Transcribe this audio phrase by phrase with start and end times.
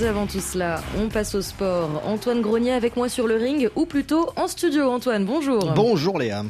[0.00, 2.02] Mais avant tout cela, on passe au sport.
[2.06, 4.88] Antoine Grenier avec moi sur le ring, ou plutôt en studio.
[4.88, 5.74] Antoine, bonjour.
[5.74, 6.42] Bonjour Léa.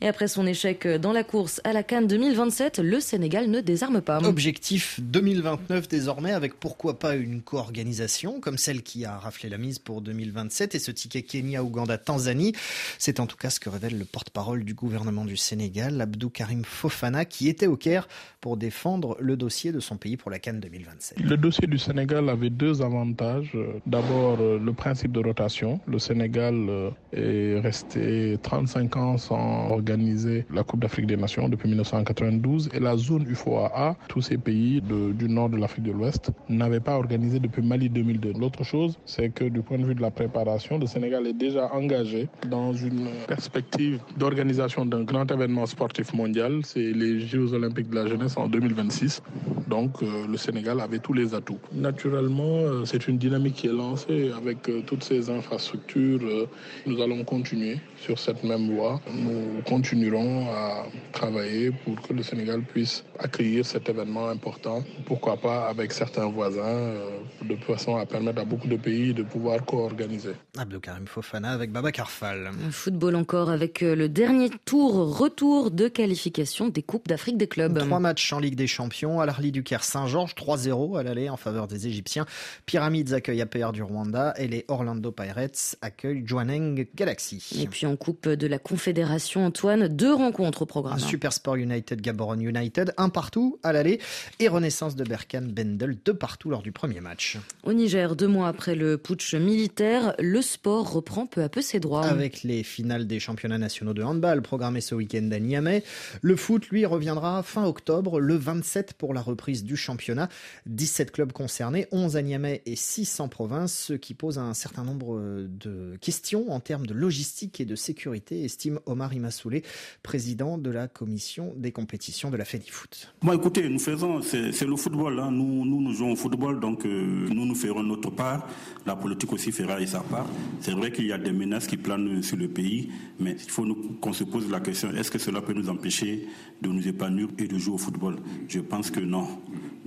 [0.00, 4.00] Et après son échec dans la course à la Cannes 2027, le Sénégal ne désarme
[4.00, 4.18] pas.
[4.18, 9.80] Objectif 2029 désormais, avec pourquoi pas une co-organisation comme celle qui a raflé la mise
[9.80, 12.52] pour 2027 et ce ticket Kenya, Ouganda, Tanzanie.
[12.98, 16.64] C'est en tout cas ce que révèle le porte-parole du gouvernement du Sénégal, Abdou Karim
[16.64, 18.06] Fofana, qui était au Caire
[18.40, 21.18] pour défendre le dossier de son pays pour la Cannes 2027.
[21.18, 23.56] Le dossier du Sénégal avait deux avantages.
[23.86, 25.80] D'abord, le principe de rotation.
[25.86, 31.68] Le Sénégal euh, est resté 35 ans sans organiser la Coupe d'Afrique des Nations depuis
[31.68, 36.80] 1992 et la zone UFOA, tous ces pays du nord de l'Afrique de l'Ouest, n'avaient
[36.80, 38.32] pas organisé depuis Mali 2002.
[38.38, 41.72] L'autre chose, c'est que du point de vue de la préparation, le Sénégal est déjà
[41.72, 46.60] engagé dans une perspective d'organisation d'un grand événement sportif mondial.
[46.64, 49.22] C'est les Jeux olympiques de la jeunesse en 2026.
[49.68, 51.58] Donc euh, le Sénégal avait tous les atouts.
[51.72, 56.48] Naturellement, euh, c'est une dynamique qui est lancée avec euh, toutes ces infrastructures.
[56.86, 59.00] Nous allons continuer sur cette même voie.
[59.12, 64.82] Nous continuerons à travailler pour que le Sénégal puisse accueillir cet événement important.
[65.04, 66.94] Pourquoi pas avec certains voisins,
[67.42, 70.32] de façon à permettre à beaucoup de pays de pouvoir co-organiser.
[70.56, 72.50] Abdelkarim Fofana avec Baba Karfal.
[72.70, 77.78] Football encore avec le dernier tour, retour de qualification des Coupes d'Afrique des clubs.
[77.78, 79.20] Trois matchs en Ligue des Champions.
[79.20, 82.26] À l'Arli du Caire Saint-Georges, 3-0 à l'aller en faveur des Égyptiens.
[82.64, 87.44] Pyramids accueille APR du Rwanda et les Orlando Pirates accueillent Jwaneng Galaxy.
[87.60, 91.00] Et puis en Coupe de la Confédération, Antoine, deux rencontres au programme.
[91.00, 93.98] Super Sport United, Gaborone United, un partout à l'aller
[94.38, 97.36] et Renaissance de Berkane, Bendel, deux partout lors du premier match.
[97.64, 101.80] Au Niger, deux mois après le putsch militaire, le sport reprend peu à peu ses
[101.80, 102.06] droits.
[102.06, 105.82] Avec les finales des championnats nationaux de handball programmées ce week-end à Niamey,
[106.22, 110.28] le foot, lui, reviendra fin octobre, le 27 pour la reprise du championnat.
[110.66, 114.84] 17 clubs concernés, 11 à Niamey et 6 en province, ce qui pose un certain
[114.84, 115.18] nombre
[115.48, 119.62] de questions en termes de logistique et de sécurité, estime Omar Imassoulé,
[120.02, 123.08] président de la commission des compétitions de la FEDIFOOT.
[123.22, 125.18] Bon, écoutez, nous faisons, c'est le football.
[125.18, 125.30] Hein.
[125.30, 128.46] Nous, nous, jouons au football, donc euh, nous, nous ferons notre part.
[128.86, 130.26] La politique aussi fera sa part.
[130.60, 133.66] C'est vrai qu'il y a des menaces qui planent sur le pays, mais il faut
[134.00, 136.26] qu'on se pose la question est-ce que cela peut nous empêcher
[136.60, 138.16] de nous épanouir et de jouer au football?
[138.48, 139.37] Je pense que non.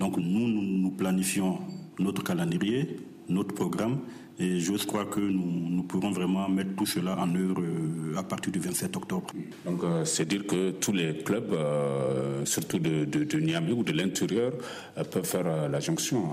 [0.01, 1.59] Donc nous, nous, planifions
[1.99, 2.97] notre calendrier,
[3.29, 3.99] notre programme,
[4.39, 8.51] et j'ose croire que nous, pourrons vraiment mettre tout cela en œuvre euh, à partir
[8.51, 9.27] du 27 octobre.
[9.63, 14.53] Donc euh, c'est dire que tous les clubs, euh, surtout de, Niamey ou de l'intérieur,
[15.11, 16.23] peuvent faire la jonction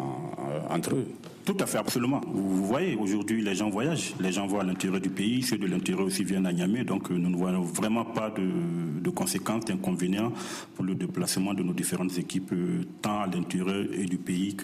[0.70, 1.06] entre eux.
[1.48, 2.20] Tout à fait, absolument.
[2.30, 4.12] Vous voyez, aujourd'hui, les gens voyagent.
[4.20, 5.42] Les gens vont à l'intérieur du pays.
[5.42, 6.84] Ceux de l'intérieur aussi viennent à Niamey.
[6.84, 10.30] Donc, nous ne voyons vraiment pas de, conséquences, d'inconvénients
[10.74, 12.52] pour le déplacement de nos différentes équipes,
[13.00, 14.54] tant à l'intérieur et du pays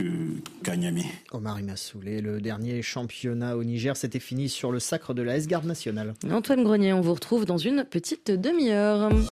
[0.63, 1.07] qu'à Niamey.
[1.33, 5.65] Omar Imassoulé, le dernier championnat au Niger, s'était fini sur le sacre de la S-Garde
[5.65, 6.13] nationale.
[6.31, 9.09] Antoine Grenier, on vous retrouve dans une petite demi-heure.